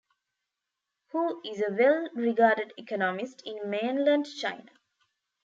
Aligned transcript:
Hu 1.11 1.43
is 1.45 1.61
a 1.61 1.71
well-regarded 1.71 2.73
economist 2.75 3.43
in 3.45 3.69
mainland 3.69 4.25
China. 4.25 4.65